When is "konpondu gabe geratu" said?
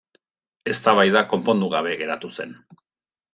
1.33-2.33